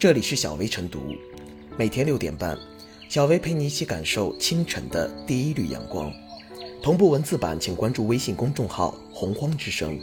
[0.00, 1.14] 这里是小薇晨读，
[1.76, 2.56] 每天六点半，
[3.10, 6.10] 小薇陪你一起感受清晨的第一缕阳光。
[6.82, 10.00] 同步文字版，请关注微信公众号“洪荒之声”。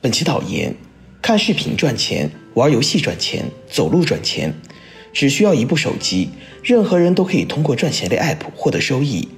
[0.00, 0.74] 本期导言：
[1.20, 4.54] 看视频赚钱，玩游戏赚钱，走路赚钱，
[5.12, 6.30] 只需要一部手机，
[6.64, 9.28] 任何人都可以通过赚钱类 App 获得收益。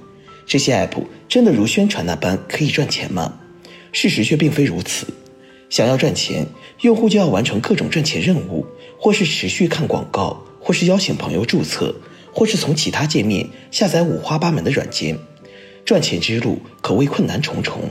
[0.45, 3.41] 这些 App 真的如宣传那般可以赚钱吗？
[3.91, 5.05] 事实却并非如此。
[5.69, 6.45] 想要赚钱，
[6.81, 8.65] 用户就要完成各种赚钱任务，
[8.97, 11.93] 或是持续看广告，或是邀请朋友注册，
[12.31, 15.17] 或是从其他界面下载五花八门的软件。
[15.83, 17.81] 赚钱之路可谓困难重重，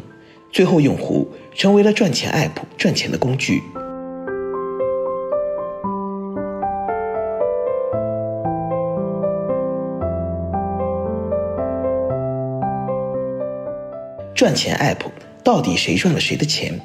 [0.51, 3.63] 最后用户成为了赚钱 App 赚钱的工具。
[14.35, 15.09] 赚钱 App
[15.45, 16.81] 到底谁赚了谁的钱？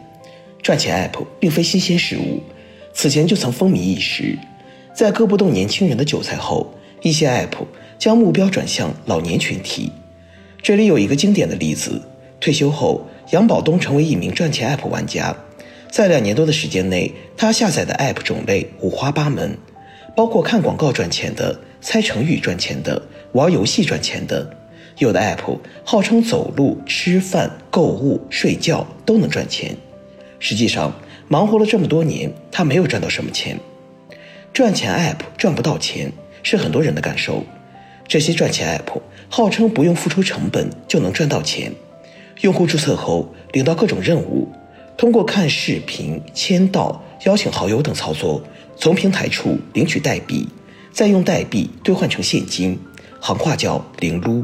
[0.61, 2.41] 赚钱 App 并非新鲜事物，
[2.93, 4.37] 此前就曾风靡一时。
[4.93, 7.65] 在割不动年轻人的韭菜后，一些 App
[7.97, 9.91] 将目标转向老年群体。
[10.61, 12.01] 这里有一个经典的例子：
[12.41, 15.35] 退休后，杨宝东成为一名赚钱 App 玩家。
[15.89, 19.57] 在两年多的时间内，他下载的 App 种类五花八门，
[20.15, 24.57] 包括看广告赚钱的、猜成语赚钱的、玩游戏赚钱的。
[24.97, 29.75] 有的 App 号称走路、吃饭、购物、睡觉都能赚钱。
[30.39, 30.93] 实际上，
[31.27, 33.59] 忙活了这么多年，他没有赚到什么钱。
[34.51, 37.43] 赚钱 App 赚不到钱，是很多人的感受。
[38.07, 41.71] 这些赚钱 App 号称不用付出成本就能赚到钱，
[42.41, 44.49] 用户注册后领到各种任务，
[44.97, 48.41] 通过看视频、签到、邀请好友等操作，
[48.75, 50.47] 从平台处领取代币，
[50.91, 52.79] 再用代币兑换成现金，
[53.19, 54.43] 行话叫零撸。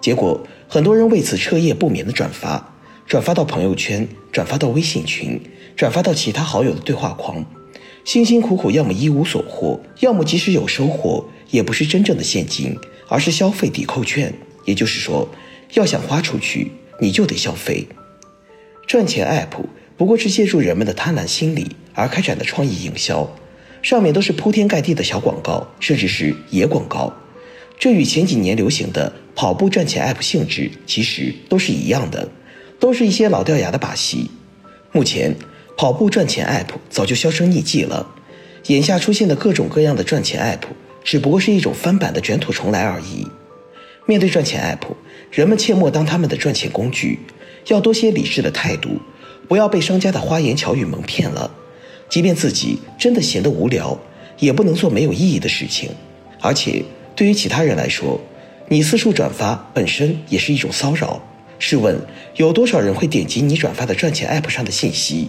[0.00, 2.73] 结果，很多人为此彻夜不眠的转发。
[3.06, 5.40] 转发到朋友圈，转发到微信群，
[5.76, 7.44] 转发到其他好友的对话框，
[8.04, 12.76] 辛辛苦苦，要么一无所获，要么即使有收获，也不是真正的现金，
[13.08, 14.32] 而是消费抵扣券。
[14.64, 15.28] 也就是说，
[15.74, 17.86] 要想花出去，你就得消费。
[18.86, 19.62] 赚钱 app
[19.96, 23.30] 不过是借助人们的贪婪心理而开展的创意营销，
[23.82, 27.12] 上面都是铺天盖地的小广告，甚至是野广告，
[27.78, 32.26] 这与前几年流行的跑步赚钱 app 性质其实都是一样的。
[32.78, 34.30] 都是一些老掉牙的把戏。
[34.92, 35.34] 目前，
[35.76, 38.06] 跑步赚钱 App 早就销声匿迹了。
[38.66, 40.68] 眼下出现的各种各样的赚钱 App，
[41.02, 43.26] 只不过是一种翻版的卷土重来而已。
[44.06, 44.86] 面对赚钱 App，
[45.30, 47.18] 人们切莫当他们的赚钱工具，
[47.68, 49.00] 要多些理智的态度，
[49.48, 51.50] 不要被商家的花言巧语蒙骗了。
[52.08, 53.98] 即便自己真的闲得无聊，
[54.38, 55.90] 也不能做没有意义的事情。
[56.40, 56.84] 而且，
[57.16, 58.20] 对于其他人来说，
[58.68, 61.20] 你四处转发本身也是一种骚扰。
[61.58, 61.98] 试问，
[62.36, 65.28] 有多少人会点击你转发的赚钱 App 上的信息？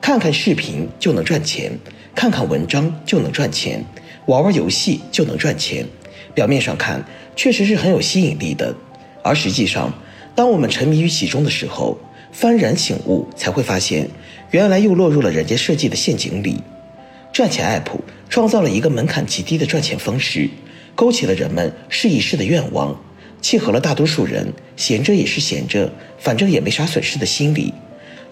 [0.00, 1.78] 看看视频就能赚钱，
[2.14, 3.84] 看看文章就能赚钱，
[4.26, 5.86] 玩玩游戏就能赚钱。
[6.34, 7.04] 表面上看，
[7.36, 8.74] 确实是很有吸引力的。
[9.22, 9.92] 而实际上，
[10.34, 11.98] 当我们沉迷于其中的时候，
[12.38, 14.08] 幡然醒悟，才会发现，
[14.50, 16.56] 原来又落入了人家设计的陷阱里。
[17.32, 20.50] 赚钱 App 创造了一个门槛极低的赚钱方式，
[20.94, 23.00] 勾起了人们试一试的愿望。
[23.44, 27.74] 契合了大多数人闲着也是闲着，反正也没啥损失的心理。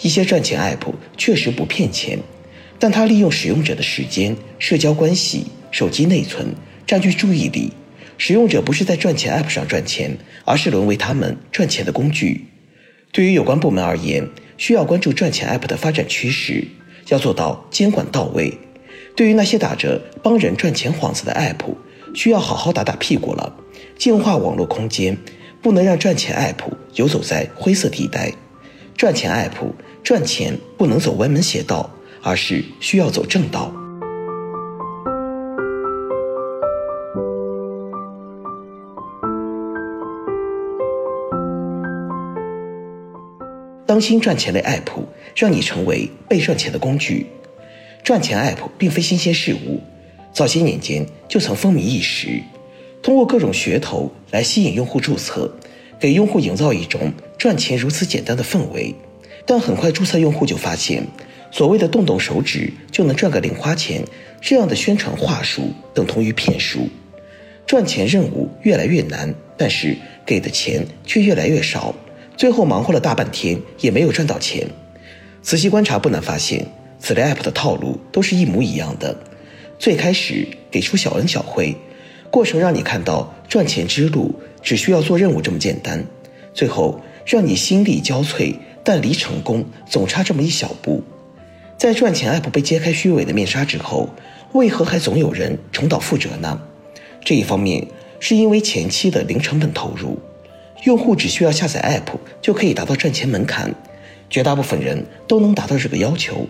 [0.00, 2.18] 一些赚钱 app 确实不骗钱，
[2.78, 6.54] 但它利用使用者的时间、社交关系、手机内存
[6.86, 7.74] 占据注意力。
[8.16, 12.46] 使用者不是在赚钱 app 上赚钱，而是沦为他们赚钱的工具。
[13.12, 16.64] 对于有关部门而言，需要关注赚钱 app 的发展趋势，
[17.10, 18.56] 要做到监管到位。
[19.14, 21.74] 对于那些打着帮人赚钱幌子的 app，
[22.14, 23.54] 需要好好打打屁股了。
[23.96, 25.16] 净化网络空间，
[25.60, 28.32] 不能让赚钱 app 游走在灰色地带。
[28.96, 31.90] 赚钱 app 赚钱不能走歪门邪道，
[32.22, 33.72] 而是需要走正道。
[43.84, 45.04] 当心赚钱类 app
[45.36, 47.26] 让你成为被赚钱的工具。
[48.02, 49.80] 赚钱 app 并非新鲜事物，
[50.32, 52.42] 早些年间就曾风靡一时。
[53.02, 55.52] 通过各种噱头来吸引用户注册，
[55.98, 58.94] 给用户营造一种赚钱如此简单的氛围。
[59.44, 61.04] 但很快注册用户就发现，
[61.50, 64.04] 所谓的动动手指就能赚个零花钱，
[64.40, 66.88] 这样的宣传话术等同于骗术。
[67.66, 71.92] 赚钱任务越来越难，但是给的钱却越来越少，
[72.36, 74.64] 最后忙活了大半天也没有赚到钱。
[75.42, 76.64] 仔细观察不难发现，
[77.00, 79.16] 此类 app 的套路都是一模一样的。
[79.82, 81.74] 最开始给出小恩小惠。
[82.30, 84.32] 过程让你看到赚钱之路
[84.62, 86.06] 只需要做任务这么简单，
[86.54, 91.02] 最后让你心力交瘁，但离成功总差这么一小步。
[91.76, 94.08] 在赚钱 App 被揭开虚伪的面纱之后，
[94.52, 96.62] 为何还总有人重蹈覆辙呢？
[97.24, 97.84] 这一方面
[98.20, 100.16] 是因为前期的零成本投入，
[100.84, 103.74] 用户只需要下载 App 就可以达到赚钱门槛，
[104.30, 106.46] 绝大部分人都能达到这个要求。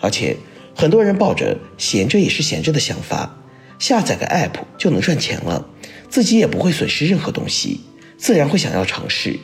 [0.00, 0.36] 而且
[0.78, 3.38] 很多人抱着闲着也是闲着的想法，
[3.78, 5.66] 下载个 App 就能赚钱了，
[6.10, 7.80] 自己也不会损失任何东西，
[8.18, 9.40] 自然会想要尝试。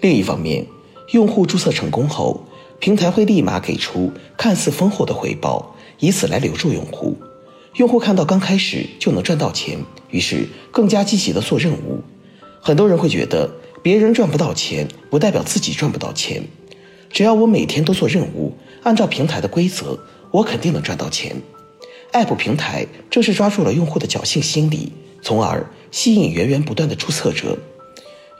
[0.00, 0.64] 另一方面，
[1.10, 2.48] 用户注册成功后，
[2.80, 7.18] 平台会立马给出看似丰厚的回报，以此来留住用户。
[7.76, 9.78] 用户看到刚开始就能赚到钱，
[10.10, 12.02] 于是更加积极的做任务。
[12.62, 13.50] 很多人会觉得
[13.82, 16.42] 别人赚不到钱，不代表自己赚不到钱。
[17.10, 19.98] 只要我每天都做任务，按照平台的规则，
[20.32, 21.36] 我肯定能赚到钱。
[22.12, 24.92] App 平台正是抓住了用户的侥幸心理，
[25.22, 27.56] 从而吸引源源不断的注册者。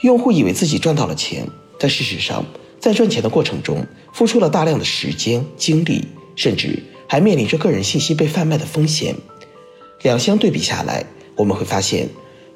[0.01, 1.47] 用户以为自己赚到了钱，
[1.79, 2.45] 但事实上，
[2.81, 6.05] 在赚钱的过程中，付出了大量的时间、精力，
[6.35, 9.15] 甚至还面临着个人信息被贩卖的风险。
[10.03, 11.07] 两相对比下来，
[11.37, 12.09] 我们会发现，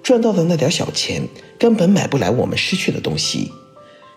[0.03, 1.23] 赚到的那点小钱
[1.59, 3.53] 根本买不来我们失去的东西。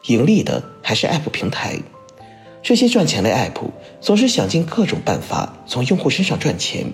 [0.07, 1.79] 盈利的还是 App 平台。
[2.61, 3.61] 这些赚钱类 App
[4.01, 6.85] 总是想尽各种办法从用户身上赚钱。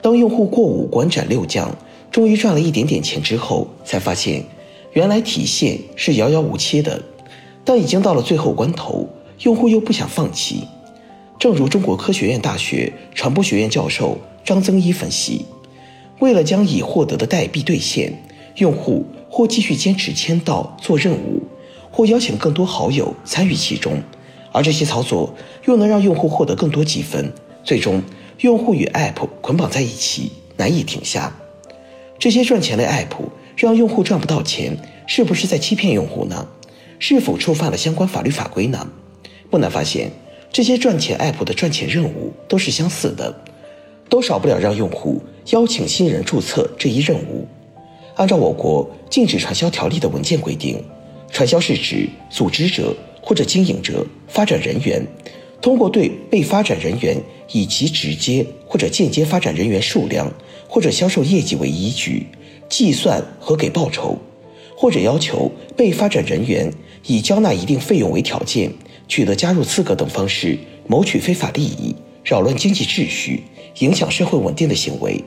[0.00, 1.74] 当用户过五关斩六将，
[2.10, 4.44] 终于赚了一点点钱之后，才发现。
[4.92, 7.00] 原来提现是遥遥无期的，
[7.64, 9.08] 但已经到了最后关头，
[9.42, 10.64] 用户又不想放弃。
[11.38, 15.44] 正如中国科学院大学传播学院教授张增一分析，
[16.20, 18.12] 为了将已获得的代币兑现，
[18.56, 21.42] 用户或继续坚持签到做任务，
[21.90, 24.02] 或邀请更多好友参与其中，
[24.58, 25.32] 而这些操作
[25.66, 27.32] 又能让用户获得更多积分，
[27.62, 28.02] 最终
[28.40, 31.32] 用户与 App 捆绑在一起，难以停下。
[32.18, 33.28] 这些赚钱的 App。
[33.60, 34.78] 让用户赚不到钱，
[35.08, 36.46] 是不是在欺骗用户呢？
[37.00, 38.88] 是否触犯了相关法律法规呢？
[39.50, 40.12] 不难发现，
[40.52, 43.34] 这些赚钱 App 的赚钱任务都是相似的，
[44.08, 45.20] 都少不了让用户
[45.50, 47.48] 邀请新人注册这一任务。
[48.14, 50.80] 按照我国禁止传销条例的文件规定，
[51.32, 52.94] 传销是指组织者
[53.28, 55.06] 或者经营者、发展人员，
[55.60, 57.14] 通过对被发展人员
[57.52, 60.32] 以其直接或者间接发展人员数量
[60.66, 62.26] 或者销售业绩为依据。
[62.70, 64.16] 计算和给报酬，
[64.74, 66.72] 或者要求被发展人员
[67.06, 68.72] 以交纳一定费用为条件，
[69.06, 73.42] 取得加入资格等方式谋取非法利益，扰乱经济秩序，
[73.80, 75.22] 影响社会稳定的行为。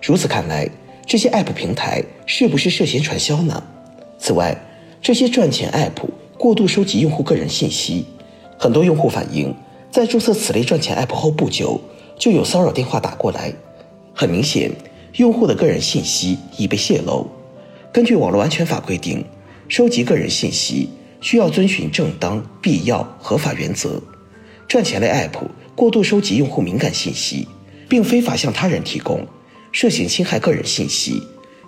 [0.00, 0.66] 如此看来，
[1.06, 3.62] 这些 App 平台是不是涉嫌传销呢？
[4.18, 4.56] 此外，
[5.02, 6.08] 这些赚钱 App
[6.40, 8.06] 过度收集用户个人信息，
[8.56, 9.54] 很多用户反映，
[9.90, 11.78] 在注册此类赚钱 App 后不久，
[12.18, 13.52] 就有骚扰电话打过来。
[14.14, 14.72] 很明显。
[15.16, 17.28] 用户的个人信息已被泄露。
[17.92, 19.22] 根据网络安全法规定，
[19.68, 20.88] 收集个人信息
[21.20, 24.00] 需要遵循正当、必要、合法原则。
[24.66, 25.42] 赚钱类 App
[25.74, 27.46] 过度收集用户敏感信息，
[27.86, 29.26] 并非法向他人提供，
[29.72, 31.22] 涉嫌侵害个人信息，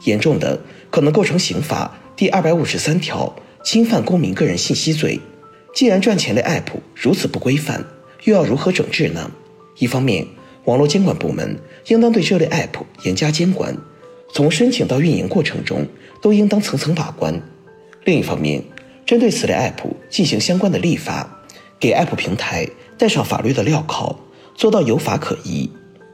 [0.05, 0.59] 严重的
[0.89, 5.21] 可能构成刑法第二百五十三条侵犯公民个人信息罪。
[5.75, 6.65] 既然赚钱类 App
[6.95, 7.85] 如此不规范，
[8.25, 9.31] 又要如何整治呢？
[9.79, 10.27] 一方面，
[10.65, 13.75] 网络监管部门应当对这类 App 严加监管，
[14.33, 15.87] 从申请到运营过程中
[16.21, 17.41] 都应当层层把关。
[18.05, 18.63] 另一方面，
[19.07, 21.43] 针对此类 App 进行相关的立法，
[21.81, 22.69] 给 App 平台
[22.99, 24.15] 带上法律的镣铐，
[24.55, 25.71] 做到有法可依。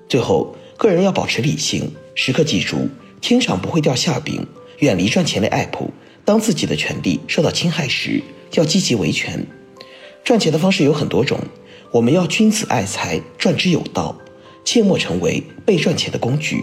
[0.09, 2.88] 最后，个人要保持理性，时刻记住
[3.21, 4.47] 天上不会掉馅饼，
[4.78, 5.88] 远离赚钱类 App。
[6.29, 9.47] 当自己的权利受到侵害时，要积极维权。
[10.23, 11.39] 赚钱的方式有很多种，
[11.91, 14.15] 我们要君子爱财，赚之有道。
[14.63, 16.63] 切莫成为被赚钱的工具。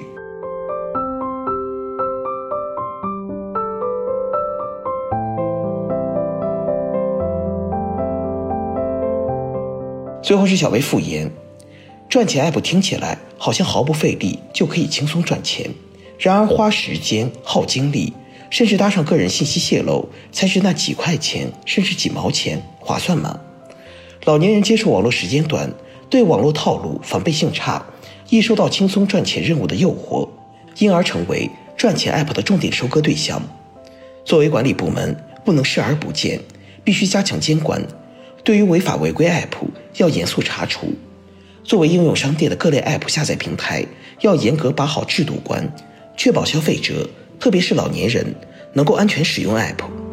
[10.21, 11.31] 最后是小薇复言：
[12.07, 15.67] 赚钱 app 听起来好像毫不费力就可以轻松赚钱，
[16.19, 18.13] 然而花时间、耗精力，
[18.49, 23.39] 甚至搭上个人信息泄露，才是那几块钱甚至几毛钱划算吗？
[24.25, 25.71] 老年人接触网络时间短，
[26.09, 27.85] 对网络套路防备性差。
[28.27, 30.27] 易受到轻松赚钱任务的诱惑，
[30.79, 31.47] 因而成为
[31.77, 33.39] 赚钱 App 的重点收割对象。
[34.23, 36.39] 作为管理部门，不能视而不见，
[36.83, 37.85] 必须加强监管。
[38.43, 39.51] 对于违法违规 App，
[39.97, 40.87] 要严肃查处。
[41.63, 43.85] 作为应用商店的各类 App 下载平台，
[44.21, 45.71] 要严格把好制度关，
[46.17, 47.07] 确保消费者，
[47.39, 48.33] 特别是老年人，
[48.73, 50.04] 能够安全使用 App。